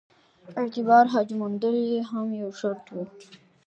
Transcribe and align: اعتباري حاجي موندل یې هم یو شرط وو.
اعتباري 0.59 1.09
حاجي 1.13 1.33
موندل 1.41 1.75
یې 1.91 1.99
هم 2.11 2.27
یو 2.41 2.49
شرط 2.59 2.83
وو. 2.93 3.03